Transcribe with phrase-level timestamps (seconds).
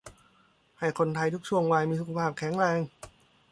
[0.79, 2.79] ให้คนไทยทุกช่วงวัยมีสุขภาพแข็งแรง